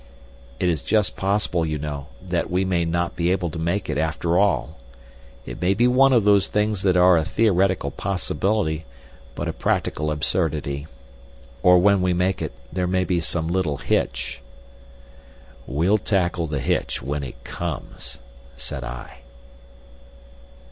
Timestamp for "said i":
18.57-19.17